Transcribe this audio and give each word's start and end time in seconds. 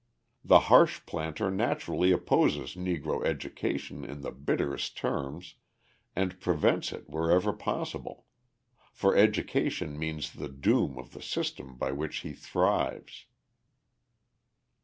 The 0.43 0.61
harsh 0.61 1.05
planter 1.05 1.51
naturally 1.51 2.11
opposes 2.11 2.73
Negro 2.73 3.23
education 3.23 4.03
in 4.03 4.21
the 4.21 4.31
bitterest 4.31 4.97
terms 4.97 5.53
and 6.15 6.39
prevents 6.39 6.91
it 6.91 7.07
wherever 7.07 7.53
possible; 7.53 8.25
for 8.91 9.15
education 9.15 9.99
means 9.99 10.33
the 10.33 10.49
doom 10.49 10.97
of 10.97 11.11
the 11.11 11.21
system 11.21 11.77
by 11.77 11.91
which 11.91 12.21
he 12.25 12.33
thrives. 12.33 13.27